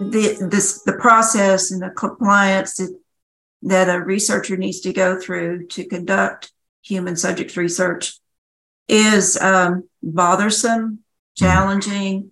the 0.00 0.48
this 0.50 0.82
the 0.82 0.94
process 0.94 1.70
and 1.70 1.82
the 1.82 1.90
compliance 1.90 2.76
that, 2.76 2.96
that 3.62 3.88
a 3.88 4.00
researcher 4.00 4.56
needs 4.56 4.80
to 4.80 4.92
go 4.92 5.20
through 5.20 5.66
to 5.68 5.84
conduct 5.84 6.52
human 6.82 7.16
subjects 7.16 7.56
research 7.56 8.18
is 8.88 9.40
um, 9.40 9.88
bothersome, 10.02 11.00
challenging, 11.36 12.30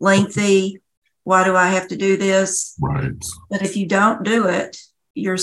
lengthy. 0.00 0.80
Why 1.24 1.44
do 1.44 1.56
I 1.56 1.68
have 1.68 1.88
to 1.88 1.96
do 1.96 2.16
this? 2.16 2.76
Right. 2.80 3.12
But 3.50 3.62
if 3.62 3.76
you 3.76 3.86
don't 3.86 4.22
do 4.22 4.46
it, 4.46 4.76
your 5.14 5.36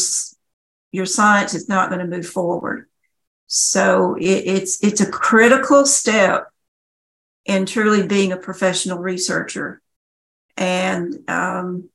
your 0.92 1.06
science 1.06 1.54
is 1.54 1.68
not 1.68 1.90
going 1.90 2.00
to 2.00 2.08
move 2.16 2.28
forward. 2.28 2.88
So 3.48 4.16
it, 4.16 4.44
it's 4.46 4.84
it's 4.84 5.02
a 5.02 5.10
critical 5.10 5.86
step 5.86 6.48
in 7.46 7.66
truly 7.66 8.08
being 8.08 8.32
a 8.32 8.38
professional 8.38 9.00
researcher, 9.00 9.82
and 10.58 11.18
um, 11.28 11.90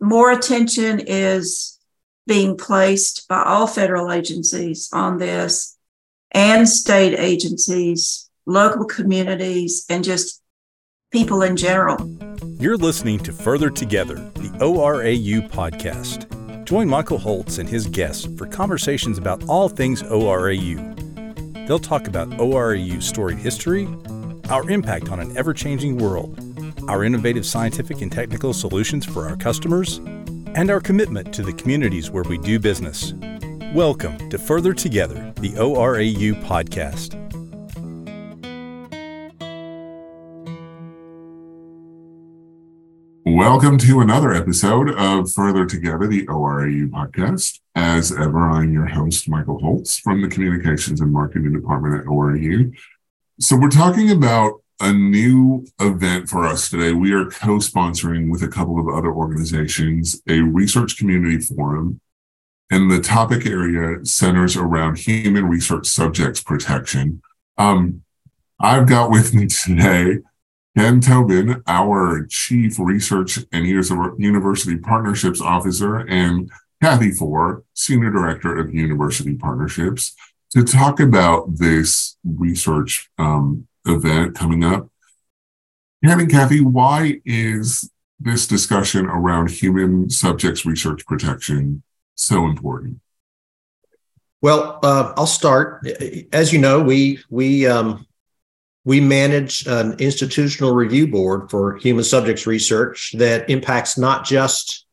more 0.00 0.30
attention 0.30 1.00
is 1.00 1.78
being 2.26 2.56
placed 2.56 3.28
by 3.28 3.42
all 3.42 3.66
federal 3.66 4.10
agencies 4.10 4.88
on 4.92 5.18
this, 5.18 5.76
and 6.30 6.68
state 6.68 7.18
agencies, 7.18 8.30
local 8.46 8.84
communities, 8.84 9.84
and 9.88 10.04
just 10.04 10.42
people 11.10 11.42
in 11.42 11.56
general. 11.56 11.96
You're 12.58 12.76
listening 12.76 13.18
to 13.20 13.32
Further 13.32 13.70
Together, 13.70 14.14
the 14.14 14.50
ORAU 14.60 15.48
podcast. 15.50 16.64
Join 16.64 16.88
Michael 16.88 17.18
Holtz 17.18 17.58
and 17.58 17.68
his 17.68 17.86
guests 17.86 18.26
for 18.38 18.46
conversations 18.46 19.18
about 19.18 19.46
all 19.48 19.68
things 19.68 20.02
ORAU. 20.02 21.66
They'll 21.66 21.78
talk 21.78 22.08
about 22.08 22.28
ORAU's 22.30 23.06
storied 23.06 23.38
history, 23.38 23.86
our 24.50 24.68
impact 24.68 25.10
on 25.10 25.20
an 25.20 25.36
ever 25.36 25.54
changing 25.54 25.98
world, 25.98 26.38
our 26.88 27.04
innovative 27.04 27.46
scientific 27.46 28.02
and 28.02 28.12
technical 28.12 28.52
solutions 28.52 29.04
for 29.06 29.26
our 29.26 29.36
customers, 29.36 29.98
and 30.54 30.70
our 30.70 30.80
commitment 30.80 31.32
to 31.34 31.42
the 31.42 31.52
communities 31.52 32.10
where 32.10 32.24
we 32.24 32.38
do 32.38 32.58
business. 32.58 33.14
Welcome 33.72 34.28
to 34.30 34.38
Further 34.38 34.74
Together, 34.74 35.32
the 35.40 35.50
ORAU 35.50 36.34
podcast. 36.44 37.20
Welcome 43.26 43.78
to 43.78 44.00
another 44.00 44.32
episode 44.34 44.90
of 44.90 45.32
Further 45.32 45.66
Together, 45.66 46.06
the 46.06 46.26
ORAU 46.26 46.88
podcast. 46.90 47.60
As 47.74 48.12
ever, 48.12 48.48
I'm 48.48 48.72
your 48.72 48.86
host, 48.86 49.28
Michael 49.28 49.58
Holtz 49.58 49.98
from 49.98 50.20
the 50.20 50.28
Communications 50.28 51.00
and 51.00 51.10
Marketing 51.10 51.52
Department 51.52 52.00
at 52.00 52.06
ORAU. 52.06 52.72
So, 53.40 53.56
we're 53.56 53.70
talking 53.70 54.10
about 54.10 54.62
a 54.80 54.92
new 54.92 55.66
event 55.80 56.28
for 56.28 56.44
us 56.44 56.68
today. 56.68 56.92
We 56.92 57.12
are 57.12 57.26
co 57.26 57.58
sponsoring 57.58 58.30
with 58.30 58.42
a 58.42 58.48
couple 58.48 58.78
of 58.78 58.88
other 58.88 59.12
organizations 59.12 60.20
a 60.28 60.40
research 60.40 60.98
community 60.98 61.38
forum. 61.38 62.00
And 62.70 62.90
the 62.90 63.00
topic 63.00 63.46
area 63.46 64.04
centers 64.04 64.56
around 64.56 64.98
human 64.98 65.46
research 65.46 65.86
subjects 65.86 66.42
protection. 66.42 67.22
Um, 67.56 68.02
I've 68.58 68.88
got 68.88 69.10
with 69.10 69.34
me 69.34 69.46
today 69.46 70.18
Ken 70.76 71.00
Tobin, 71.00 71.62
our 71.68 72.26
Chief 72.28 72.78
Research 72.78 73.38
and 73.52 73.66
University 73.66 74.76
Partnerships 74.76 75.40
Officer, 75.40 75.98
and 75.98 76.50
Cathy 76.82 77.12
Fore, 77.12 77.62
Senior 77.74 78.10
Director 78.10 78.58
of 78.58 78.74
University 78.74 79.36
Partnerships, 79.36 80.16
to 80.50 80.64
talk 80.64 80.98
about 80.98 81.58
this 81.58 82.16
research 82.24 83.08
um, 83.18 83.68
event 83.86 84.34
coming 84.34 84.64
up. 84.64 84.88
Ken 86.04 86.20
and 86.20 86.30
Cathy, 86.30 86.60
why 86.60 87.20
is 87.24 87.90
this 88.20 88.46
discussion 88.46 89.06
around 89.06 89.50
human 89.50 90.10
subjects 90.10 90.66
research 90.66 91.04
protection 91.06 91.82
so 92.14 92.44
important? 92.44 93.00
Well, 94.42 94.78
uh, 94.82 95.14
I'll 95.16 95.26
start. 95.26 95.86
As 96.32 96.52
you 96.52 96.58
know, 96.58 96.82
we 96.82 97.20
we 97.30 97.66
um, 97.66 98.06
we 98.84 99.00
manage 99.00 99.66
an 99.66 99.94
institutional 99.98 100.74
review 100.74 101.06
board 101.06 101.50
for 101.50 101.76
human 101.76 102.04
subjects 102.04 102.46
research 102.46 103.14
that 103.16 103.48
impacts 103.48 103.96
not 103.96 104.26
just 104.26 104.84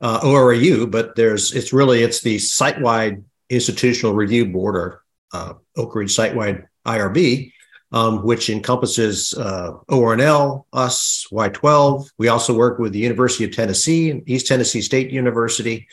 uh, 0.00 0.20
ORAU, 0.20 0.90
but 0.90 1.16
there's 1.16 1.54
it's 1.54 1.72
really 1.72 2.02
it's 2.02 2.20
the 2.20 2.38
site-wide 2.38 3.24
institutional 3.48 4.14
review 4.14 4.46
board 4.46 4.76
or 4.76 5.02
uh, 5.32 5.54
Oak 5.76 5.94
Ridge 5.94 6.14
site-wide 6.14 6.66
IRB, 6.86 7.52
um, 7.92 8.22
which 8.22 8.50
encompasses 8.50 9.34
uh, 9.34 9.72
ORNL, 9.90 10.64
us, 10.72 11.26
Y12. 11.32 12.10
We 12.18 12.28
also 12.28 12.54
work 12.54 12.78
with 12.78 12.92
the 12.92 12.98
University 12.98 13.44
of 13.44 13.52
Tennessee 13.52 14.10
and 14.10 14.28
East 14.28 14.46
Tennessee 14.46 14.82
State 14.82 15.10
University 15.10 15.88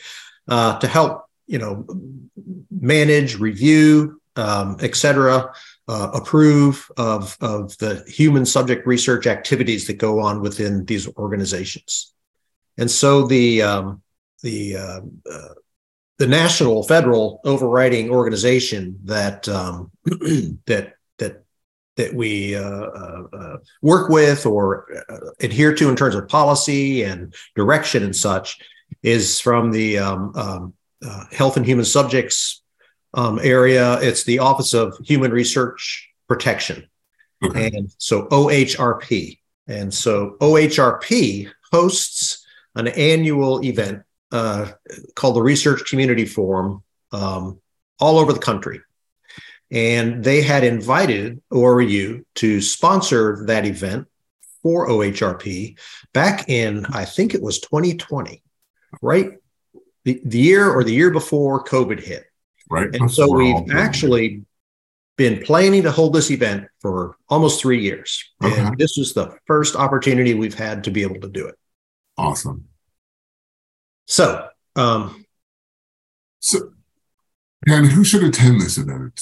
uh, 0.48 0.78
to 0.78 0.86
help 0.86 1.24
you 1.46 1.58
know 1.58 1.86
manage, 2.70 3.38
review, 3.38 4.20
um, 4.36 4.76
et 4.80 4.94
cetera, 4.94 5.52
uh, 5.88 6.10
approve 6.14 6.90
of, 6.96 7.36
of 7.40 7.76
the 7.78 8.04
human 8.06 8.44
subject 8.44 8.86
research 8.86 9.26
activities 9.26 9.86
that 9.86 9.94
go 9.94 10.20
on 10.20 10.40
within 10.40 10.84
these 10.84 11.08
organizations. 11.16 12.12
And 12.78 12.90
so 12.90 13.26
the, 13.26 13.62
um, 13.62 14.02
the, 14.42 14.76
uh, 14.76 15.00
uh, 15.30 15.54
the 16.18 16.26
national 16.26 16.82
federal 16.82 17.40
overriding 17.44 18.10
organization 18.10 18.98
that, 19.04 19.48
um, 19.48 19.90
that, 20.66 20.94
that, 21.96 22.14
we 22.14 22.54
uh, 22.54 22.62
uh, 22.62 23.22
uh, 23.32 23.56
work 23.82 24.08
with 24.08 24.46
or 24.46 24.86
adhere 25.40 25.74
to 25.74 25.88
in 25.88 25.96
terms 25.96 26.14
of 26.14 26.28
policy 26.28 27.02
and 27.02 27.34
direction 27.54 28.02
and 28.02 28.14
such 28.14 28.58
is 29.02 29.40
from 29.40 29.72
the 29.72 29.98
um, 29.98 30.32
um 30.36 30.74
Health 31.30 31.56
and 31.56 31.64
Human 31.64 31.84
Subjects 31.84 32.62
um, 33.14 33.38
area. 33.42 33.98
It's 34.00 34.24
the 34.24 34.40
Office 34.40 34.74
of 34.74 34.96
Human 35.04 35.30
Research 35.30 36.08
Protection. 36.28 36.88
Okay. 37.42 37.68
And 37.68 37.90
so 37.98 38.26
OHRP. 38.26 39.38
And 39.68 39.92
so 39.92 40.36
OHRP 40.40 41.50
hosts 41.72 42.46
an 42.74 42.88
annual 42.88 43.64
event 43.64 44.02
uh, 44.32 44.70
called 45.14 45.36
the 45.36 45.42
Research 45.42 45.88
Community 45.88 46.26
Forum 46.26 46.82
um, 47.12 47.60
all 47.98 48.18
over 48.18 48.32
the 48.32 48.38
country. 48.38 48.80
And 49.70 50.22
they 50.22 50.42
had 50.42 50.62
invited 50.62 51.42
ORAU 51.52 52.24
to 52.36 52.60
sponsor 52.60 53.44
that 53.46 53.66
event 53.66 54.06
for 54.62 54.88
OHRP 54.88 55.78
back 56.12 56.48
in, 56.48 56.86
I 56.86 57.04
think 57.04 57.34
it 57.34 57.42
was 57.42 57.60
2020, 57.60 58.42
right? 59.02 59.32
The, 60.04 60.20
the 60.24 60.38
year 60.38 60.70
or 60.70 60.84
the 60.84 60.92
year 60.92 61.10
before 61.10 61.64
COVID 61.64 62.00
hit. 62.00 62.24
Right. 62.68 62.94
And 62.94 63.10
so 63.10 63.32
we've 63.32 63.70
actually 63.72 64.44
been 65.16 65.42
planning 65.42 65.82
to 65.82 65.90
hold 65.90 66.12
this 66.12 66.30
event 66.30 66.66
for 66.80 67.16
almost 67.28 67.60
three 67.60 67.80
years. 67.80 68.24
Okay. 68.42 68.58
And 68.58 68.78
this 68.78 68.96
was 68.96 69.14
the 69.14 69.36
first 69.46 69.76
opportunity 69.76 70.34
we've 70.34 70.58
had 70.58 70.84
to 70.84 70.90
be 70.90 71.02
able 71.02 71.20
to 71.20 71.28
do 71.28 71.46
it. 71.46 71.54
Awesome. 72.18 72.66
So, 74.06 74.48
um, 74.74 75.24
so, 76.40 76.72
and 77.66 77.86
who 77.86 78.04
should 78.04 78.22
attend 78.22 78.60
this 78.60 78.78
event? 78.78 79.20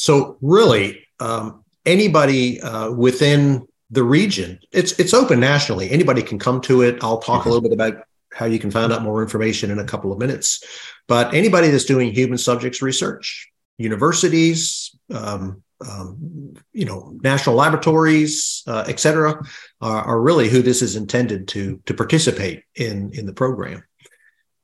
So, 0.00 0.38
really, 0.40 1.06
um, 1.18 1.62
anybody 1.84 2.58
uh, 2.62 2.90
within 2.90 3.68
the 3.90 4.02
region, 4.02 4.58
it's 4.72 4.98
it's 4.98 5.12
open 5.12 5.40
nationally. 5.40 5.90
Anybody 5.90 6.22
can 6.22 6.38
come 6.38 6.62
to 6.62 6.80
it. 6.80 7.04
I'll 7.04 7.18
talk 7.18 7.44
a 7.44 7.48
little 7.50 7.60
bit 7.60 7.74
about 7.74 8.04
how 8.32 8.46
you 8.46 8.58
can 8.58 8.70
find 8.70 8.94
out 8.94 9.02
more 9.02 9.20
information 9.20 9.70
in 9.70 9.78
a 9.78 9.84
couple 9.84 10.10
of 10.10 10.18
minutes. 10.18 10.64
But 11.06 11.34
anybody 11.34 11.68
that's 11.68 11.84
doing 11.84 12.14
human 12.14 12.38
subjects 12.38 12.80
research, 12.80 13.50
universities, 13.76 14.96
um, 15.12 15.62
um, 15.86 16.54
you 16.72 16.86
know, 16.86 17.18
national 17.22 17.56
laboratories, 17.56 18.62
uh, 18.66 18.84
et 18.88 19.00
cetera, 19.00 19.38
are, 19.82 20.02
are, 20.02 20.20
really 20.22 20.48
who 20.48 20.62
this 20.62 20.80
is 20.80 20.96
intended 20.96 21.46
to 21.48 21.78
to 21.84 21.92
participate 21.92 22.64
in 22.74 23.10
in 23.12 23.26
the 23.26 23.34
program. 23.34 23.84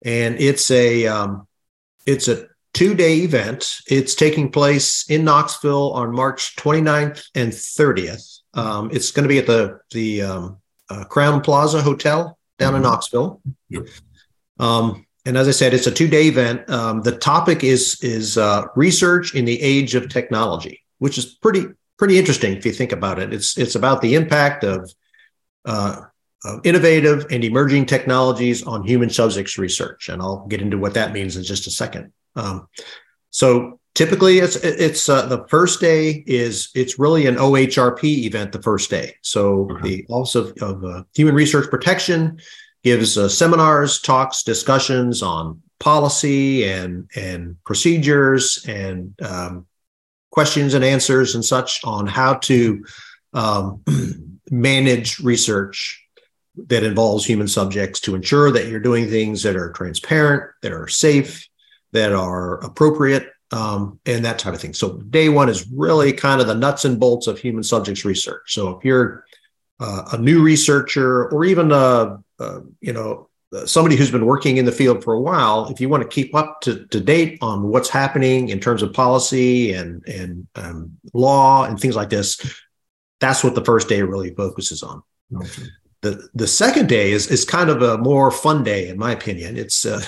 And 0.03 0.41
it's 0.41 0.71
a 0.71 1.07
um, 1.09 1.47
it's 2.07 2.29
a 2.29 2.49
two 2.77 2.95
day 2.95 3.21
event. 3.21 3.81
It's 3.89 4.15
taking 4.15 4.53
place 4.53 5.09
in 5.09 5.25
Knoxville 5.25 5.93
on 5.93 6.15
March 6.15 6.55
29th 6.57 7.25
and 7.35 7.51
30th. 7.51 8.41
Um, 8.53 8.91
it's 8.93 9.11
going 9.11 9.25
to 9.25 9.29
be 9.29 9.39
at 9.39 9.47
the 9.47 9.81
the 9.91 10.23
um, 10.23 10.59
uh, 10.91 11.05
Crowne 11.09 11.43
Plaza 11.43 11.81
Hotel 11.81 12.39
down 12.59 12.75
in 12.75 12.83
mm-hmm. 12.83 12.91
Knoxville. 12.91 13.41
Yep. 13.71 13.87
Um, 14.61 15.07
and 15.25 15.37
as 15.37 15.49
I 15.49 15.53
said, 15.53 15.75
it's 15.75 15.87
a 15.87 15.91
two-day 15.91 16.29
event. 16.29 16.69
Um, 16.71 17.01
the 17.01 17.17
topic 17.17 17.65
is 17.65 17.99
is 18.03 18.37
uh, 18.37 18.67
research 18.77 19.35
in 19.35 19.47
the 19.47 19.61
age 19.61 19.95
of 19.95 20.11
technology, 20.11 20.83
which 20.99 21.17
is 21.17 21.25
pretty 21.25 21.65
pretty 21.99 22.19
interesting 22.19 22.55
if 22.57 22.67
you 22.67 22.73
think 22.73 22.93
about 22.93 23.19
it. 23.19 23.33
It's 23.33 23.57
it's 23.57 23.75
about 23.75 24.03
the 24.03 24.15
impact 24.15 24.65
of, 24.65 24.91
uh, 25.65 26.03
of 26.45 26.61
innovative 26.65 27.27
and 27.31 27.43
emerging 27.43 27.87
technologies 27.87 28.63
on 28.65 28.87
human 28.87 29.09
subjects 29.09 29.57
research, 29.57 30.11
and 30.11 30.21
I'll 30.21 30.47
get 30.47 30.61
into 30.61 30.77
what 30.77 30.95
that 30.95 31.13
means 31.13 31.37
in 31.39 31.43
just 31.43 31.67
a 31.67 31.71
second. 31.71 32.13
Um, 32.37 32.69
so 33.31 33.81
typically 33.97 34.39
it's 34.39 34.57
it's 34.57 35.09
uh, 35.09 35.27
the 35.27 35.45
first 35.49 35.81
day 35.81 36.23
is 36.27 36.71
it's 36.75 36.99
really 36.99 37.27
an 37.27 37.37
ohrp 37.37 38.05
event 38.05 38.53
the 38.53 38.63
first 38.63 38.91
day 38.91 39.15
so 39.23 39.71
okay. 39.71 39.83
the 39.83 40.07
office 40.09 40.35
of, 40.35 40.53
of 40.61 40.85
uh, 40.85 41.03
human 41.15 41.35
research 41.35 41.69
protection 41.71 42.39
gives 42.85 43.19
uh, 43.19 43.29
seminars 43.29 44.01
talks 44.01 44.43
discussions 44.43 45.23
on 45.23 45.61
policy 45.81 46.65
and 46.69 47.11
and 47.17 47.57
procedures 47.65 48.65
and 48.69 49.15
um, 49.23 49.67
questions 50.31 50.75
and 50.75 50.85
answers 50.85 51.35
and 51.35 51.45
such 51.45 51.83
on 51.83 52.07
how 52.07 52.35
to 52.35 52.85
um, 53.33 53.83
manage 54.51 55.19
research 55.21 56.03
that 56.69 56.85
involves 56.85 57.25
human 57.25 57.49
subjects 57.49 58.01
to 58.01 58.15
ensure 58.15 58.51
that 58.51 58.69
you're 58.69 58.81
doing 58.81 59.09
things 59.09 59.43
that 59.43 59.57
are 59.57 59.73
transparent 59.73 60.51
that 60.63 60.73
are 60.73 60.89
safe 60.89 61.47
that 61.93 62.13
are 62.13 62.59
appropriate 62.65 63.31
um, 63.53 64.01
and 64.07 64.25
that 64.25 64.39
type 64.39 64.55
of 64.55 64.61
thing. 64.61 64.75
So 64.75 64.99
day 64.99 65.29
one 65.29 65.49
is 65.49 65.69
really 65.71 66.13
kind 66.13 66.41
of 66.41 66.47
the 66.47 66.55
nuts 66.55 66.85
and 66.85 66.99
bolts 66.99 67.27
of 67.27 67.39
human 67.39 67.63
subjects 67.63 68.05
research. 68.05 68.53
So 68.53 68.77
if 68.77 68.85
you're 68.85 69.25
uh, 69.79 70.09
a 70.13 70.19
new 70.19 70.43
researcher 70.43 71.29
or 71.29 71.45
even 71.45 71.71
a, 71.71 72.19
a, 72.39 72.61
you 72.81 72.93
know 72.93 73.29
somebody 73.65 73.97
who's 73.97 74.11
been 74.11 74.27
working 74.27 74.57
in 74.57 74.65
the 74.65 74.73
field 74.73 75.03
for 75.03 75.15
a 75.15 75.21
while, 75.21 75.69
if 75.69 75.81
you 75.81 75.89
want 75.89 76.03
to 76.03 76.09
keep 76.09 76.35
up 76.35 76.61
to, 76.63 76.85
to 76.87 77.01
date 77.01 77.39
on 77.41 77.63
what's 77.69 77.89
happening 77.89 78.49
in 78.49 78.61
terms 78.61 78.83
of 78.83 78.93
policy 78.93 79.73
and 79.73 80.07
and 80.07 80.47
um, 80.57 80.97
law 81.13 81.65
and 81.65 81.79
things 81.79 81.97
like 81.97 82.11
this, 82.11 82.41
that's 83.21 83.45
what 83.45 83.55
the 83.55 83.65
first 83.65 83.89
day 83.89 84.03
really 84.03 84.35
focuses 84.35 84.83
on. 84.83 85.03
Okay. 85.35 85.63
The, 86.03 86.29
the 86.35 86.47
second 86.47 86.89
day 86.89 87.11
is, 87.13 87.29
is 87.29 87.45
kind 87.45 87.71
of 87.71 87.83
a 87.83 87.99
more 87.99 88.31
fun 88.31 88.63
day, 88.63 88.89
in 88.89 88.99
my 88.99 89.13
opinion. 89.13 89.57
It's 89.57 89.85
uh, 89.87 90.01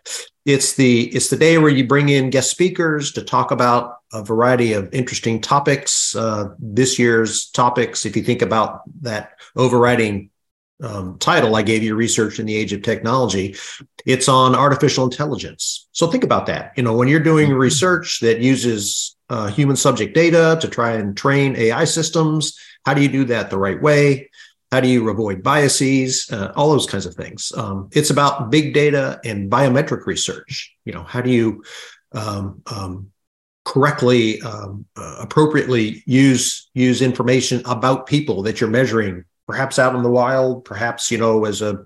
it's 0.44 0.74
the 0.74 1.04
it's 1.14 1.28
the 1.28 1.36
day 1.36 1.58
where 1.58 1.70
you 1.70 1.86
bring 1.86 2.08
in 2.08 2.30
guest 2.30 2.50
speakers 2.50 3.12
to 3.12 3.22
talk 3.22 3.50
about 3.50 3.98
a 4.12 4.22
variety 4.22 4.72
of 4.72 4.92
interesting 4.92 5.40
topics. 5.40 6.16
Uh, 6.16 6.54
this 6.58 6.98
year's 6.98 7.50
topics, 7.50 8.04
if 8.04 8.16
you 8.16 8.22
think 8.22 8.42
about 8.42 8.82
that 9.02 9.32
overriding 9.54 10.30
um, 10.82 11.16
title 11.18 11.54
I 11.54 11.62
gave 11.62 11.84
you, 11.84 11.94
"Research 11.94 12.40
in 12.40 12.46
the 12.46 12.56
Age 12.56 12.72
of 12.72 12.82
Technology," 12.82 13.54
it's 14.04 14.28
on 14.28 14.56
artificial 14.56 15.04
intelligence. 15.04 15.86
So 15.92 16.08
think 16.08 16.24
about 16.24 16.46
that. 16.46 16.72
You 16.76 16.82
know, 16.82 16.96
when 16.96 17.06
you're 17.06 17.20
doing 17.20 17.50
mm-hmm. 17.50 17.58
research 17.58 18.18
that 18.20 18.40
uses 18.40 19.16
uh, 19.28 19.46
human 19.46 19.76
subject 19.76 20.14
data 20.14 20.58
to 20.60 20.68
try 20.68 20.92
and 20.92 21.16
train 21.16 21.54
AI 21.56 21.84
systems, 21.84 22.58
how 22.84 22.94
do 22.94 23.02
you 23.02 23.08
do 23.08 23.24
that 23.26 23.48
the 23.48 23.58
right 23.58 23.80
way? 23.80 24.28
How 24.72 24.80
do 24.80 24.88
you 24.88 25.10
avoid 25.10 25.42
biases? 25.42 26.30
Uh, 26.32 26.50
all 26.56 26.70
those 26.70 26.86
kinds 26.86 27.04
of 27.04 27.14
things. 27.14 27.52
Um, 27.54 27.90
it's 27.92 28.08
about 28.08 28.50
big 28.50 28.72
data 28.72 29.20
and 29.22 29.50
biometric 29.50 30.06
research. 30.06 30.74
You 30.86 30.94
know, 30.94 31.02
how 31.02 31.20
do 31.20 31.30
you 31.30 31.62
um, 32.12 32.62
um, 32.74 33.10
correctly, 33.66 34.40
um, 34.40 34.86
uh, 34.96 35.16
appropriately 35.20 36.02
use 36.06 36.70
use 36.72 37.02
information 37.02 37.60
about 37.66 38.06
people 38.06 38.42
that 38.44 38.62
you're 38.62 38.70
measuring, 38.70 39.24
perhaps 39.46 39.78
out 39.78 39.94
in 39.94 40.02
the 40.02 40.10
wild, 40.10 40.64
perhaps 40.64 41.10
you 41.10 41.18
know 41.18 41.44
as 41.44 41.60
a 41.60 41.84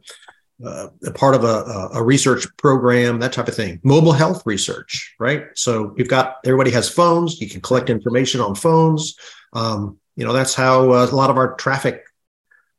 uh, 0.65 0.87
a 1.05 1.11
part 1.11 1.35
of 1.35 1.43
a, 1.43 1.91
a, 1.93 2.03
research 2.03 2.47
program, 2.57 3.19
that 3.19 3.33
type 3.33 3.47
of 3.47 3.55
thing. 3.55 3.79
Mobile 3.83 4.13
health 4.13 4.43
research, 4.47 5.15
right? 5.19 5.49
So 5.55 5.93
you've 5.99 6.09
got 6.09 6.37
everybody 6.47 6.71
has 6.71 6.89
phones. 6.89 7.41
You 7.41 7.51
can 7.51 7.61
collect 7.61 7.91
information 7.91 8.41
on 8.41 8.55
phones. 8.55 9.17
Um, 9.53 9.99
you 10.17 10.25
know 10.25 10.33
that's 10.33 10.55
how 10.55 10.93
uh, 10.93 11.09
a 11.11 11.15
lot 11.15 11.31
of 11.31 11.37
our 11.37 11.55
traffic 11.57 12.06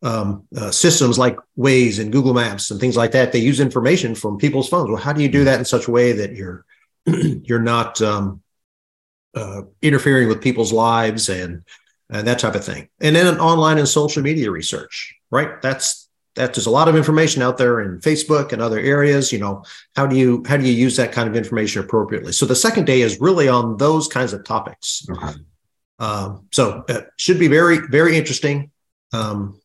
um, 0.03 0.45
uh, 0.55 0.71
systems 0.71 1.17
like 1.17 1.37
Waze 1.57 1.99
and 1.99 2.11
Google 2.11 2.33
Maps 2.33 2.71
and 2.71 2.79
things 2.79 2.97
like 2.97 3.11
that. 3.11 3.31
They 3.31 3.39
use 3.39 3.59
information 3.59 4.15
from 4.15 4.37
people's 4.37 4.69
phones. 4.69 4.89
Well, 4.89 5.01
how 5.01 5.13
do 5.13 5.21
you 5.21 5.29
do 5.29 5.43
that 5.45 5.59
in 5.59 5.65
such 5.65 5.87
a 5.87 5.91
way 5.91 6.11
that 6.13 6.33
you're 6.33 6.65
you're 7.05 7.61
not 7.61 8.01
um, 8.01 8.41
uh, 9.35 9.61
interfering 9.81 10.27
with 10.27 10.41
people's 10.41 10.73
lives 10.73 11.29
and 11.29 11.63
and 12.09 12.27
that 12.27 12.39
type 12.39 12.55
of 12.55 12.63
thing? 12.63 12.89
And 13.01 13.15
then 13.15 13.39
online 13.39 13.77
and 13.79 13.87
social 13.87 14.21
media 14.21 14.51
research, 14.51 15.15
right? 15.31 15.61
That's 15.61 16.07
that 16.35 16.53
there's 16.53 16.67
a 16.67 16.71
lot 16.71 16.87
of 16.87 16.95
information 16.95 17.41
out 17.41 17.57
there 17.57 17.81
in 17.81 17.99
Facebook 17.99 18.53
and 18.53 18.61
other 18.61 18.79
areas. 18.79 19.33
You 19.33 19.39
know, 19.39 19.63
how 19.95 20.05
do 20.05 20.15
you 20.15 20.43
how 20.47 20.57
do 20.57 20.67
you 20.67 20.73
use 20.73 20.95
that 20.97 21.11
kind 21.11 21.27
of 21.27 21.35
information 21.35 21.83
appropriately? 21.83 22.31
So 22.31 22.45
the 22.45 22.55
second 22.55 22.85
day 22.85 23.01
is 23.01 23.19
really 23.19 23.47
on 23.47 23.77
those 23.77 24.07
kinds 24.07 24.33
of 24.33 24.43
topics. 24.45 25.05
Okay. 25.09 25.33
Um, 25.99 26.47
so 26.51 26.85
it 26.87 27.09
should 27.17 27.39
be 27.39 27.47
very 27.47 27.79
very 27.89 28.15
interesting. 28.15 28.69
Um, 29.11 29.59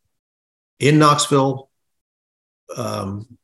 in 0.82 0.98
Knoxville. 0.98 1.70
Um, 2.76 3.38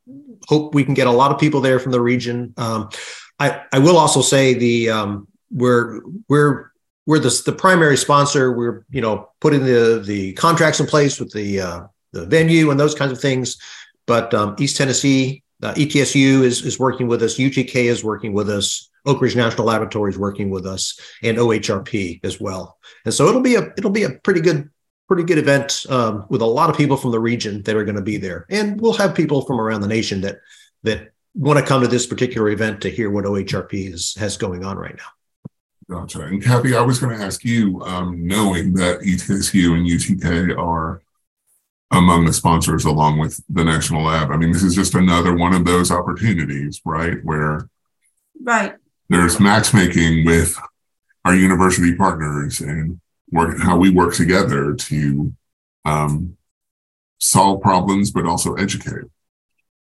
hope 0.47 0.75
we 0.75 0.83
can 0.83 0.93
get 0.93 1.07
a 1.07 1.11
lot 1.11 1.31
of 1.31 1.39
people 1.39 1.61
there 1.61 1.79
from 1.79 1.91
the 1.91 2.01
region. 2.01 2.53
Um, 2.57 2.89
I, 3.39 3.61
I 3.71 3.79
will 3.79 3.97
also 3.97 4.21
say 4.21 4.53
the 4.53 4.89
um, 4.89 5.27
we're 5.49 6.01
we're 6.27 6.71
we're 7.05 7.19
the, 7.19 7.41
the 7.45 7.53
primary 7.53 7.97
sponsor. 7.97 8.51
We're 8.51 8.85
you 8.91 9.01
know 9.01 9.29
putting 9.39 9.65
the 9.65 10.03
the 10.05 10.33
contracts 10.33 10.79
in 10.79 10.85
place 10.85 11.19
with 11.19 11.31
the 11.31 11.61
uh, 11.61 11.81
the 12.11 12.25
venue 12.25 12.71
and 12.71 12.79
those 12.79 12.95
kinds 12.95 13.11
of 13.11 13.21
things. 13.21 13.57
But 14.05 14.33
um, 14.33 14.55
East 14.59 14.77
Tennessee 14.77 15.43
uh, 15.63 15.73
ETSU 15.75 16.43
is 16.43 16.65
is 16.65 16.77
working 16.79 17.07
with 17.07 17.23
us. 17.23 17.37
UTK 17.37 17.85
is 17.85 18.03
working 18.03 18.33
with 18.33 18.49
us. 18.49 18.89
Oak 19.05 19.21
Ridge 19.21 19.35
National 19.35 19.65
Laboratory 19.65 20.11
is 20.11 20.17
working 20.17 20.49
with 20.49 20.65
us, 20.65 20.99
and 21.23 21.37
OHRP 21.37 22.19
as 22.25 22.39
well. 22.41 22.77
And 23.05 23.13
so 23.13 23.27
it'll 23.27 23.41
be 23.41 23.55
a 23.55 23.71
it'll 23.77 23.91
be 23.91 24.03
a 24.03 24.11
pretty 24.11 24.41
good 24.41 24.69
pretty 25.09 25.23
good 25.23 25.37
event 25.37 25.85
um, 25.89 26.25
with 26.29 26.41
a 26.41 26.45
lot 26.45 26.69
of 26.69 26.77
people 26.77 26.95
from 26.95 27.11
the 27.11 27.19
region 27.19 27.61
that 27.63 27.75
are 27.75 27.83
going 27.83 27.97
to 27.97 28.01
be 28.01 28.15
there, 28.15 28.45
and 28.49 28.79
we'll 28.79 28.93
have 28.93 29.13
people 29.13 29.41
from 29.41 29.59
around 29.59 29.81
the 29.81 29.87
nation 29.87 30.21
that 30.21 30.39
that 30.83 31.11
want 31.35 31.59
to 31.59 31.65
come 31.65 31.81
to 31.81 31.87
this 31.87 32.05
particular 32.05 32.49
event 32.49 32.79
to 32.81 32.89
hear 32.89 33.09
what 33.09 33.25
OHRP 33.25 33.93
is, 33.93 34.15
has 34.15 34.37
going 34.37 34.63
on 34.63 34.77
right 34.77 34.95
now. 34.95 35.03
Gotcha. 35.89 36.21
And 36.21 36.43
Cathy, 36.43 36.75
I 36.75 36.81
was 36.81 36.99
going 36.99 37.17
to 37.17 37.23
ask 37.23 37.43
you, 37.43 37.81
um, 37.81 38.25
knowing 38.25 38.73
that 38.73 39.01
ETSU 39.01 39.75
and 39.75 39.87
UTK 39.87 40.57
are 40.57 41.01
among 41.91 42.25
the 42.25 42.33
sponsors 42.33 42.85
along 42.85 43.17
with 43.17 43.41
the 43.49 43.63
National 43.63 44.03
Lab. 44.03 44.31
I 44.31 44.37
mean, 44.37 44.51
this 44.51 44.63
is 44.63 44.75
just 44.75 44.93
another 44.93 45.35
one 45.35 45.53
of 45.53 45.65
those 45.65 45.91
opportunities, 45.91 46.81
right? 46.85 47.17
Where 47.23 47.67
right 48.41 48.75
there's 49.09 49.39
matchmaking 49.39 50.25
with 50.25 50.55
our 51.25 51.35
university 51.35 51.95
partners 51.95 52.61
and 52.61 52.99
work 53.31 53.59
how 53.59 53.77
we 53.77 53.89
work 53.89 54.13
together 54.13 54.73
to 54.73 55.33
um, 55.85 56.37
solve 57.19 57.61
problems, 57.61 58.11
but 58.11 58.25
also 58.25 58.55
educate. 58.55 59.05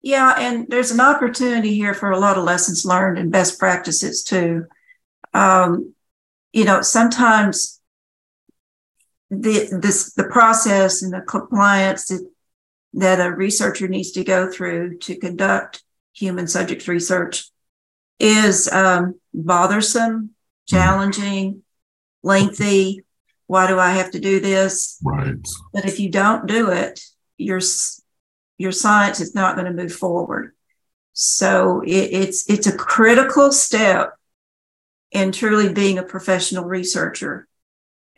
Yeah, 0.02 0.34
and 0.36 0.66
there's 0.68 0.90
an 0.90 1.00
opportunity 1.00 1.74
here 1.74 1.94
for 1.94 2.10
a 2.10 2.18
lot 2.18 2.36
of 2.36 2.44
lessons 2.44 2.84
learned 2.84 3.18
and 3.18 3.30
best 3.30 3.58
practices 3.58 4.24
too. 4.24 4.66
Um, 5.32 5.94
you 6.52 6.64
know, 6.64 6.82
sometimes 6.82 7.80
the 9.30 9.68
this 9.80 10.12
the 10.14 10.24
process 10.24 11.02
and 11.02 11.12
the 11.12 11.22
compliance 11.22 12.06
that, 12.06 12.28
that 12.94 13.20
a 13.20 13.34
researcher 13.34 13.88
needs 13.88 14.10
to 14.12 14.24
go 14.24 14.50
through 14.50 14.98
to 14.98 15.16
conduct 15.16 15.82
human 16.12 16.46
subjects 16.46 16.88
research 16.88 17.50
is 18.18 18.70
um, 18.72 19.18
bothersome, 19.32 20.12
mm-hmm. 20.12 20.76
challenging, 20.76 21.62
lengthy, 22.22 23.04
why 23.52 23.66
do 23.66 23.78
I 23.78 23.90
have 23.90 24.12
to 24.12 24.18
do 24.18 24.40
this? 24.40 24.98
Right. 25.04 25.46
But 25.74 25.84
if 25.84 26.00
you 26.00 26.08
don't 26.08 26.46
do 26.46 26.70
it, 26.70 27.04
your 27.36 27.60
your 28.56 28.72
science 28.72 29.20
is 29.20 29.34
not 29.34 29.56
going 29.56 29.66
to 29.66 29.82
move 29.82 29.92
forward. 29.92 30.54
So 31.12 31.82
it, 31.82 32.08
it's 32.22 32.48
it's 32.48 32.66
a 32.66 32.74
critical 32.74 33.52
step 33.52 34.14
in 35.10 35.32
truly 35.32 35.70
being 35.70 35.98
a 35.98 36.02
professional 36.02 36.64
researcher, 36.64 37.46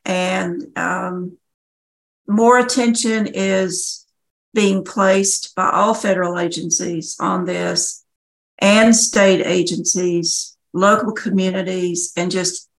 and 0.04 0.68
um, 0.76 1.36
more 2.28 2.60
attention 2.60 3.26
is 3.26 4.06
being 4.52 4.84
placed 4.84 5.52
by 5.56 5.68
all 5.68 5.94
federal 5.94 6.38
agencies 6.38 7.16
on 7.18 7.44
this, 7.44 8.04
and 8.60 8.94
state 8.94 9.44
agencies, 9.44 10.56
local 10.72 11.10
communities, 11.10 12.12
and 12.16 12.30
just 12.30 12.70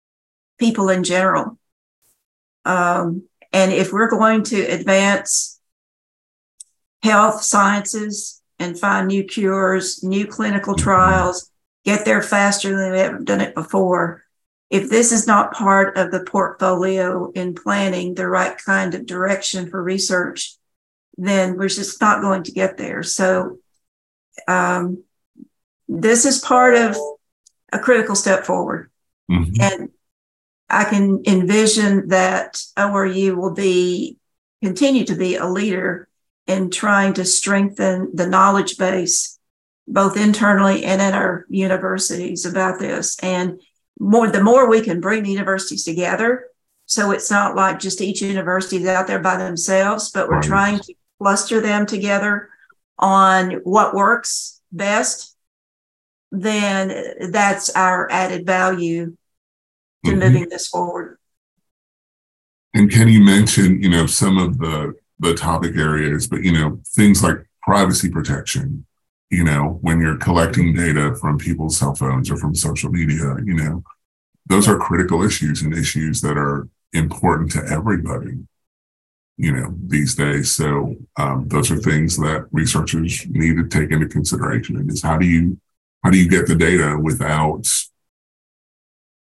people 0.61 0.88
in 0.88 1.02
general. 1.02 1.58
Um, 2.64 3.25
and 3.52 3.73
if 3.73 3.92
we're 3.92 4.11
going 4.11 4.42
to 4.44 4.62
advance 4.62 5.61
health 7.02 7.42
sciences 7.42 8.42
and 8.59 8.78
find 8.78 9.09
new 9.09 9.25
cures, 9.25 10.02
new 10.02 10.26
clinical 10.26 10.75
trials, 10.75 11.50
get 11.85 12.04
there 12.04 12.23
faster 12.23 12.76
than 12.76 12.92
we've 12.92 13.00
ever 13.00 13.18
done 13.18 13.40
it 13.40 13.54
before, 13.54 14.25
if 14.71 14.88
this 14.90 15.12
is 15.12 15.26
not 15.26 15.52
part 15.52 15.97
of 15.97 16.11
the 16.11 16.25
portfolio 16.25 17.30
in 17.33 17.54
planning 17.54 18.14
the 18.14 18.26
right 18.26 18.56
kind 18.59 18.94
of 18.94 19.06
direction 19.06 19.71
for 19.71 19.83
research, 19.83 20.56
then 21.16 21.56
we're 21.56 21.68
just 21.68 22.00
not 22.00 22.23
going 22.23 22.42
to 22.42 22.52
get 22.52 22.76
there. 22.76 23.02
So, 23.02 23.59
um, 24.49 25.04
this 25.87 26.25
is 26.25 26.40
part 26.40 26.75
of 26.75 26.97
a 27.73 27.78
critical 27.78 28.16
step 28.16 28.44
forward. 28.44 28.90
Mm-hmm. 29.30 29.61
And 29.61 29.90
I 30.68 30.85
can 30.85 31.23
envision 31.26 32.09
that 32.09 32.62
ORAU 32.76 33.37
will 33.37 33.54
be 33.54 34.16
continue 34.62 35.04
to 35.04 35.14
be 35.14 35.37
a 35.37 35.47
leader 35.47 36.09
in 36.47 36.71
trying 36.71 37.14
to 37.14 37.25
strengthen 37.25 38.11
the 38.14 38.26
knowledge 38.26 38.76
base, 38.78 39.38
both 39.87 40.16
internally 40.16 40.85
and 40.85 41.00
at 41.00 41.14
our 41.14 41.47
universities 41.49 42.47
about 42.47 42.80
this. 42.80 43.18
And 43.23 43.61
more 44.00 44.28
the 44.28 44.42
more 44.42 44.68
we 44.68 44.80
can 44.80 45.00
bring 45.00 45.23
the 45.23 45.30
universities 45.30 45.85
together. 45.85 46.47
So 46.87 47.12
it's 47.12 47.30
not 47.30 47.56
like 47.56 47.78
just 47.78 48.00
each 48.00 48.21
university 48.21 48.76
is 48.78 48.87
out 48.87 49.06
there 49.06 49.21
by 49.21 49.37
themselves, 49.37 50.11
but 50.11 50.28
we're 50.28 50.42
trying 50.42 50.80
to 50.80 50.94
cluster 51.18 51.61
them 51.61 51.87
together 51.87 52.50
on 52.99 53.52
what 53.64 53.94
works 53.94 54.61
best. 54.73 55.37
Then 56.30 57.30
that's 57.30 57.71
our 57.71 58.11
added 58.11 58.44
value 58.44 59.16
to 60.04 60.12
Mhm. 60.12 60.20
moving 60.20 60.49
this 60.49 60.68
forward. 60.68 61.18
And 62.75 62.90
can 62.90 63.08
you 63.08 63.20
mention, 63.23 63.82
you 63.82 63.88
know, 63.88 64.06
some 64.06 64.38
of 64.38 64.58
the 64.58 64.94
the 65.20 65.32
topic 65.34 65.76
areas, 65.76 66.26
but 66.26 66.42
you 66.42 66.52
know, 66.52 66.80
things 66.88 67.23
like 67.23 67.37
privacy 67.62 68.11
protection, 68.11 68.84
you 69.30 69.44
know, 69.44 69.78
when 69.80 70.00
you're 70.00 70.16
collecting 70.16 70.75
data 70.75 71.14
from 71.20 71.38
people's 71.38 71.76
cell 71.76 71.94
phones 71.94 72.30
or 72.30 72.37
from 72.37 72.54
social 72.54 72.90
media, 72.90 73.37
you 73.44 73.54
know, 73.54 73.84
those 74.46 74.66
are 74.68 74.76
critical 74.76 75.23
issues 75.23 75.62
and 75.62 75.73
issues 75.73 76.20
that 76.20 76.37
are 76.37 76.68
important 76.92 77.50
to 77.52 77.64
everybody, 77.64 78.38
you 79.37 79.52
know, 79.52 79.73
these 79.87 80.16
days. 80.16 80.50
So 80.50 80.96
um, 81.16 81.46
those 81.49 81.70
are 81.70 81.76
things 81.78 82.16
that 82.16 82.49
researchers 82.50 83.25
need 83.28 83.56
to 83.56 83.68
take 83.68 83.92
into 83.92 84.08
consideration. 84.08 84.76
And 84.76 84.90
is 84.90 85.02
how 85.02 85.16
do 85.16 85.26
you 85.26 85.58
how 86.02 86.11
do 86.11 86.18
you 86.18 86.28
get 86.28 86.46
the 86.49 86.56
data 86.56 86.99
without 87.00 87.66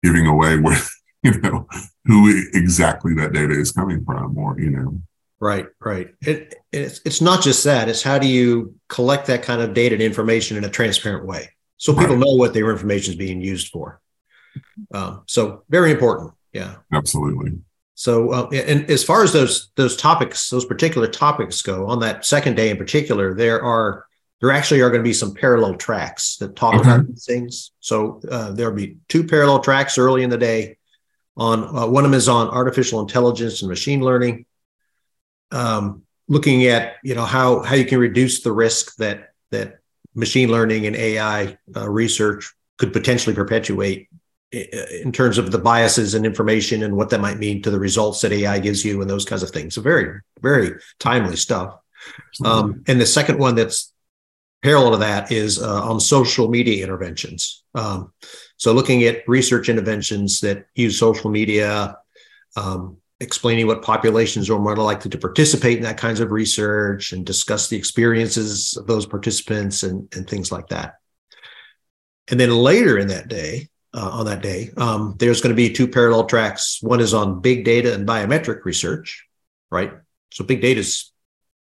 giving 0.07 0.27
away 0.27 0.57
where 0.57 0.77
you 1.23 1.39
know 1.41 1.67
who 2.05 2.17
exactly 2.53 3.13
that 3.15 3.33
data 3.33 3.53
is 3.53 3.71
coming 3.71 4.03
from 4.05 4.37
or 4.37 4.59
you 4.59 4.69
know 4.69 5.01
Right, 5.39 5.67
right. 5.79 6.07
It, 6.21 6.55
it's 6.71 6.99
it's 7.05 7.21
not 7.21 7.43
just 7.43 7.63
that. 7.65 7.89
It's 7.89 8.01
how 8.01 8.17
do 8.17 8.27
you 8.27 8.73
collect 8.89 9.27
that 9.27 9.43
kind 9.43 9.61
of 9.61 9.75
data 9.75 9.93
and 9.93 10.01
information 10.01 10.57
in 10.57 10.63
a 10.63 10.69
transparent 10.69 11.27
way, 11.27 11.51
so 11.77 11.93
people 11.93 12.15
Right. 12.15 12.25
know 12.25 12.33
what 12.33 12.55
their 12.55 12.71
information 12.71 13.11
is 13.13 13.17
being 13.17 13.39
used 13.39 13.67
for. 13.67 14.01
Um, 14.91 15.21
so 15.27 15.61
very 15.69 15.91
important. 15.91 16.31
Yeah. 16.53 16.77
absolutely 16.91 17.51
So, 17.93 18.31
uh, 18.31 18.49
and 18.51 18.89
as 18.89 19.03
far 19.03 19.21
as 19.23 19.31
those 19.31 19.69
those 19.75 19.95
topics, 19.95 20.49
those 20.49 20.65
particular 20.65 21.07
topics 21.07 21.61
go, 21.61 21.85
on 21.85 21.99
that 21.99 22.25
second 22.25 22.55
day 22.55 22.71
in 22.71 22.77
particular, 22.77 23.35
there 23.35 23.61
are 23.63 24.05
there 24.39 24.51
actually 24.51 24.81
are 24.81 24.89
going 24.89 25.01
to 25.01 25.07
be 25.07 25.13
some 25.13 25.33
parallel 25.33 25.75
tracks 25.75 26.37
that 26.37 26.55
talk 26.55 26.75
Okay. 26.75 26.89
about 26.89 27.07
these 27.07 27.25
things. 27.25 27.71
So 27.79 28.21
uh, 28.29 28.51
there'll 28.51 28.75
be 28.75 28.97
two 29.09 29.23
parallel 29.23 29.59
tracks 29.61 29.97
early 29.97 30.23
in 30.23 30.29
the 30.29 30.37
day. 30.37 30.77
On 31.35 31.63
uh, 31.63 31.87
one 31.87 32.03
of 32.03 32.11
them 32.11 32.17
is 32.17 32.27
on 32.27 32.47
artificial 32.47 32.99
intelligence 32.99 33.61
and 33.61 33.69
machine 33.69 34.01
learning, 34.01 34.45
um, 35.51 36.03
looking 36.27 36.65
at 36.65 36.95
you 37.03 37.13
know 37.15 37.25
how 37.25 37.61
how 37.61 37.75
you 37.75 37.85
can 37.85 37.99
reduce 37.99 38.41
the 38.41 38.51
risk 38.51 38.95
that 38.97 39.29
that 39.51 39.79
machine 40.15 40.49
learning 40.49 40.87
and 40.87 40.95
AI 40.95 41.57
uh, 41.75 41.87
research 41.87 42.53
could 42.77 42.91
potentially 42.91 43.35
perpetuate 43.35 44.09
in 44.51 45.11
terms 45.11 45.37
of 45.37 45.51
the 45.51 45.59
biases 45.59 46.13
and 46.13 46.25
information 46.25 46.83
and 46.83 46.95
what 46.95 47.09
that 47.09 47.19
might 47.19 47.37
mean 47.37 47.61
to 47.61 47.69
the 47.69 47.79
results 47.79 48.21
that 48.21 48.31
AI 48.31 48.59
gives 48.59 48.83
you 48.83 49.01
and 49.01 49.09
those 49.09 49.25
kinds 49.25 49.43
of 49.43 49.51
things. 49.51 49.75
So 49.75 49.81
very, 49.81 50.21
very 50.41 50.79
timely 50.99 51.35
stuff. 51.35 51.75
Um, 52.43 52.83
and 52.87 52.99
the 52.99 53.05
second 53.05 53.39
one 53.39 53.55
that's 53.55 53.93
parallel 54.63 54.91
to 54.91 54.97
that 54.97 55.31
is 55.31 55.61
uh, 55.61 55.83
on 55.83 55.99
social 55.99 56.49
media 56.49 56.83
interventions. 56.83 57.63
Um, 57.75 58.11
so 58.57 58.73
looking 58.73 59.03
at 59.03 59.27
research 59.27 59.69
interventions 59.69 60.41
that 60.41 60.65
use 60.75 60.99
social 60.99 61.29
media, 61.29 61.97
um, 62.55 62.97
explaining 63.19 63.67
what 63.67 63.81
populations 63.81 64.49
are 64.49 64.59
more 64.59 64.75
likely 64.75 65.09
to 65.09 65.17
participate 65.17 65.77
in 65.77 65.83
that 65.83 65.97
kinds 65.97 66.19
of 66.19 66.31
research 66.31 67.13
and 67.13 67.25
discuss 67.25 67.67
the 67.67 67.77
experiences 67.77 68.77
of 68.77 68.87
those 68.87 69.05
participants 69.05 69.83
and, 69.83 70.07
and 70.15 70.29
things 70.29 70.51
like 70.51 70.67
that. 70.67 70.95
And 72.29 72.39
then 72.39 72.51
later 72.51 72.97
in 72.97 73.07
that 73.07 73.27
day, 73.27 73.69
uh, 73.93 74.09
on 74.11 74.25
that 74.25 74.41
day, 74.41 74.71
um, 74.77 75.15
there's 75.17 75.41
going 75.41 75.55
to 75.55 75.55
be 75.55 75.71
two 75.71 75.87
parallel 75.87 76.25
tracks. 76.25 76.79
One 76.81 76.99
is 76.99 77.13
on 77.13 77.41
big 77.41 77.63
data 77.63 77.93
and 77.93 78.07
biometric 78.07 78.65
research, 78.65 79.25
right? 79.71 79.93
So 80.31 80.43
big 80.43 80.61
data 80.61 80.81
is 80.81 81.11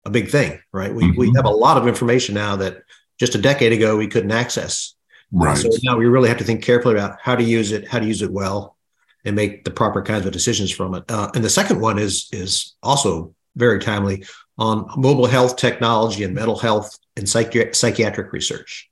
a 0.04 0.10
big 0.10 0.28
thing, 0.30 0.60
right? 0.72 0.94
We, 0.94 1.10
we 1.12 1.30
Mhm. 1.30 1.36
have 1.36 1.44
a 1.46 1.50
lot 1.50 1.76
of 1.76 1.88
information 1.88 2.34
now 2.34 2.56
that 2.56 2.82
just 3.18 3.34
a 3.34 3.38
decade 3.38 3.72
ago 3.72 3.96
we 3.96 4.06
couldn't 4.08 4.32
access. 4.32 4.94
right 5.32 5.56
So 5.56 5.70
now 5.82 5.96
we 5.96 6.06
really 6.06 6.28
have 6.28 6.38
to 6.38 6.44
think 6.44 6.62
carefully 6.62 6.94
about 6.94 7.18
how 7.20 7.34
to 7.34 7.42
use 7.42 7.72
it, 7.72 7.88
how 7.88 7.98
to 7.98 8.06
use 8.06 8.22
it 8.22 8.30
well, 8.30 8.76
and 9.24 9.34
make 9.34 9.64
the 9.64 9.70
proper 9.70 10.02
kinds 10.02 10.26
of 10.26 10.32
decisions 10.32 10.70
from 10.70 10.94
it. 10.94 11.04
Uh, 11.08 11.30
and 11.34 11.42
the 11.42 11.50
second 11.50 11.80
one 11.80 11.98
is 11.98 12.28
is 12.32 12.74
also 12.82 13.34
very 13.56 13.78
timely 13.80 14.24
on 14.58 14.88
mobile 14.96 15.26
health 15.26 15.56
technology 15.56 16.22
and 16.24 16.34
mental 16.34 16.58
health 16.58 16.98
and 17.16 17.26
psychi- 17.26 17.74
psychiatric 17.74 18.32
research. 18.32 18.90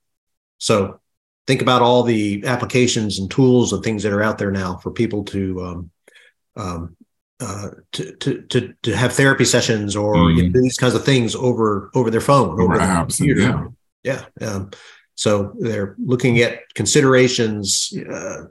So 0.57 0.99
think 1.47 1.61
about 1.61 1.81
all 1.81 2.03
the 2.03 2.43
applications 2.45 3.19
and 3.19 3.29
tools 3.29 3.71
and 3.73 3.83
things 3.83 4.03
that 4.03 4.13
are 4.13 4.23
out 4.23 4.37
there 4.37 4.51
now 4.51 4.77
for 4.77 4.91
people 4.91 5.23
to 5.25 5.61
um, 5.63 5.91
um, 6.55 6.95
uh, 7.45 7.69
to, 7.95 8.03
to 8.51 8.73
to 8.85 8.89
have 9.01 9.11
therapy 9.13 9.45
sessions 9.55 9.95
or 9.95 10.11
Mm. 10.15 10.35
you 10.37 10.43
know, 10.49 10.61
these 10.61 10.77
kinds 10.83 10.95
of 10.95 11.03
things 11.11 11.35
over 11.35 11.89
over 11.97 12.09
their 12.13 12.21
phone, 12.29 12.51
over 12.61 12.77
their 12.77 13.05
computer. 13.05 13.41
yeah 13.41 13.65
Yeah. 14.09 14.21
Um, 14.47 14.61
so 15.23 15.29
they're 15.65 15.91
looking 16.11 16.35
at 16.45 16.53
considerations 16.81 17.93
uh, 18.17 18.41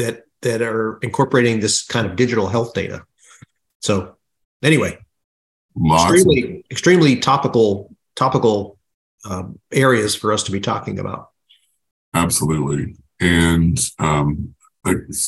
that 0.00 0.14
that 0.42 0.60
are 0.70 0.98
incorporating 1.02 1.60
this 1.60 1.76
kind 1.94 2.06
of 2.08 2.12
digital 2.22 2.46
health 2.54 2.72
data. 2.80 2.98
So 3.80 3.92
anyway, 4.70 4.92
lots 5.76 6.04
of- 6.10 6.16
extremely 6.16 6.64
extremely 6.70 7.12
topical 7.30 7.94
topical 8.16 8.78
um, 9.30 9.58
areas 9.86 10.14
for 10.20 10.32
us 10.32 10.42
to 10.44 10.52
be 10.52 10.60
talking 10.60 10.98
about. 10.98 11.22
absolutely 12.14 12.96
and 13.20 13.78
um 13.98 14.54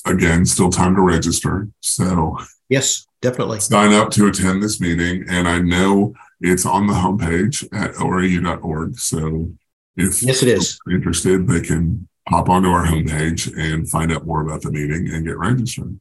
again 0.07 0.45
still 0.47 0.71
time 0.71 0.95
to 0.95 1.01
register 1.03 1.69
so 1.81 2.37
Yes, 2.69 3.07
definitely. 3.21 3.61
sign 3.61 3.93
up 3.93 4.11
to 4.13 4.27
attend 4.29 4.63
this 4.63 4.81
meeting 4.81 5.25
and 5.29 5.47
i 5.47 5.59
know 5.61 6.15
it's 6.41 6.65
on 6.65 6.87
the 6.87 6.95
homepage 6.95 7.63
at 7.73 7.95
orau.org 7.97 8.99
so 8.99 9.51
if 9.97 10.23
Yes, 10.23 10.43
it 10.43 10.49
is. 10.49 10.79
interested 10.91 11.47
they 11.47 11.61
can 11.61 12.09
hop 12.29 12.49
onto 12.49 12.69
our 12.71 12.87
homepage 12.87 13.53
and 13.59 13.89
find 13.91 14.11
out 14.13 14.27
more 14.27 14.41
about 14.41 14.63
the 14.63 14.71
meeting 14.71 15.13
and 15.13 15.27
get 15.27 15.37
registered 15.37 15.99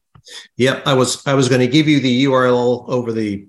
Yep. 0.56 0.86
I 0.86 0.94
was 0.94 1.26
I 1.26 1.34
was 1.34 1.48
going 1.48 1.62
to 1.62 1.66
give 1.66 1.88
you 1.88 1.98
the 1.98 2.24
URL 2.26 2.88
over 2.88 3.10
the 3.12 3.48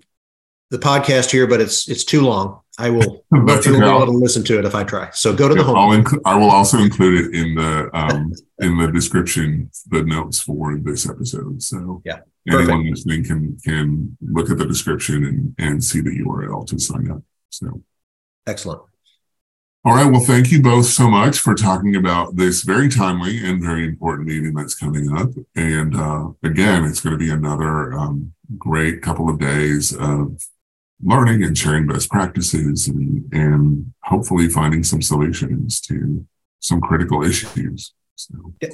the 0.72 0.80
podcast 0.80 1.30
here, 1.30 1.46
but 1.46 1.62
it's 1.62 1.88
it's 1.88 2.04
too 2.04 2.22
long. 2.22 2.62
I 2.80 2.90
will. 2.90 3.24
You'll 3.32 3.46
be 3.46 3.86
able 3.86 4.06
to 4.06 4.12
listen 4.12 4.44
to 4.46 4.58
it 4.60 4.66
if 4.66 4.74
I 4.74 4.84
try. 4.84 5.10
So 5.12 5.34
go 5.36 5.48
to 5.48 5.54
the 5.54 5.62
Yeah, 5.62 5.66
home. 5.68 5.78
I'll 5.78 5.98
inclu- 5.98 6.22
I 6.26 6.36
will 6.36 6.50
also 6.50 6.80
include 6.80 7.26
it 7.26 7.36
in 7.40 7.56
the 7.56 7.90
um, 7.94 8.34
in 8.60 8.78
the 8.78 8.92
description, 8.92 9.70
the 9.90 10.04
notes 10.04 10.40
for 10.42 10.78
this 10.80 11.08
episode. 11.08 11.62
So 11.62 12.02
Yeah, 12.04 12.20
anyone 12.50 12.90
listening 12.90 13.24
can 13.26 13.58
can 13.64 14.18
look 14.22 14.50
at 14.50 14.58
the 14.58 14.66
description 14.66 15.24
and 15.26 15.56
and 15.60 15.84
see 15.84 16.02
the 16.02 16.10
URL 16.26 16.66
to 16.68 16.80
sign 16.80 17.12
up. 17.12 17.22
So 17.50 17.82
Excellent. 18.48 18.82
all 19.86 19.94
right, 19.96 20.10
well, 20.12 20.22
thank 20.22 20.52
you 20.52 20.62
both 20.62 20.86
so 20.88 21.10
much 21.10 21.38
for 21.40 21.54
talking 21.54 21.96
about 21.96 22.36
this 22.36 22.64
very 22.64 22.90
timely 22.90 23.46
and 23.46 23.62
very 23.62 23.86
important 23.86 24.28
meeting 24.28 24.54
that's 24.54 24.76
coming 24.76 25.16
up. 25.16 25.30
And 25.56 25.96
uh, 25.96 26.30
again, 26.44 26.86
it's 26.86 27.02
going 27.02 27.14
to 27.14 27.24
be 27.24 27.30
another 27.30 27.94
um, 27.94 28.34
great 28.58 29.02
couple 29.02 29.30
of 29.30 29.40
days 29.40 29.94
of 29.96 30.42
learning 31.06 31.44
and 31.44 31.58
sharing 31.58 31.86
best 31.88 32.10
practices 32.10 32.88
and, 32.88 33.24
and 33.34 33.94
hopefully 34.04 34.48
finding 34.50 34.84
some 34.84 35.02
solutions 35.02 35.82
to 35.82 36.26
some 36.60 36.80
critical 36.82 37.24
issues. 37.24 37.94
So 38.16 38.54
Yeah. 38.62 38.70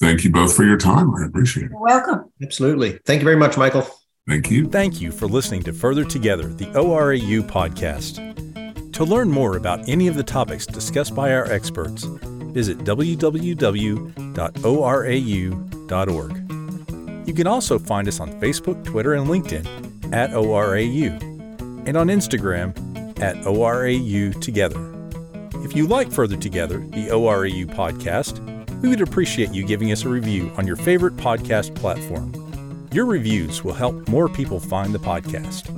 thank 0.00 0.22
you 0.24 0.30
both 0.30 0.54
for 0.54 0.64
your 0.64 0.76
time. 0.76 1.14
I 1.14 1.24
appreciate 1.26 1.64
it. 1.66 1.70
You're 1.70 1.80
welcome. 1.82 2.30
Absolutely. 2.42 2.98
Thank 3.04 3.20
you 3.20 3.24
very 3.24 3.36
much, 3.36 3.56
Michael. 3.56 3.86
Thank 4.28 4.50
you. 4.50 4.66
Thank 4.68 5.00
you 5.00 5.10
for 5.10 5.26
listening 5.26 5.62
to 5.64 5.72
Further 5.72 6.04
Together, 6.04 6.48
the 6.48 6.66
ORAU 6.66 7.42
podcast. 7.42 8.20
To 8.92 9.04
learn 9.04 9.30
more 9.30 9.56
about 9.56 9.88
any 9.88 10.06
of 10.08 10.16
the 10.16 10.22
topics 10.22 10.66
discussed 10.66 11.14
by 11.14 11.32
our 11.32 11.50
experts, 11.50 12.04
visit 12.04 12.78
www.orau.org. 12.78 14.08
You 17.28 17.34
can 17.34 17.46
also 17.46 17.78
find 17.78 18.08
us 18.08 18.20
on 18.20 18.32
Facebook, 18.40 18.84
Twitter, 18.84 19.14
and 19.14 19.26
LinkedIn 19.26 19.66
at 20.12 20.30
ORAU, 20.30 21.20
and 21.86 21.96
on 21.96 22.08
Instagram 22.08 22.76
at 23.20 23.36
ORAU 23.44 24.40
Together. 24.40 24.80
If 25.64 25.74
you 25.74 25.86
like 25.86 26.12
Further 26.12 26.36
Together, 26.36 26.78
the 26.78 27.08
ORAU 27.08 27.66
podcast, 27.66 28.40
we 28.80 28.88
would 28.88 29.00
appreciate 29.00 29.52
you 29.52 29.64
giving 29.64 29.92
us 29.92 30.04
a 30.04 30.08
review 30.08 30.50
on 30.56 30.66
your 30.66 30.76
favorite 30.76 31.16
podcast 31.16 31.74
platform. 31.74 32.32
Your 32.92 33.06
reviews 33.06 33.64
will 33.64 33.74
help 33.74 34.08
more 34.08 34.28
people 34.28 34.60
find 34.60 34.94
the 34.94 34.98
podcast. 34.98 35.77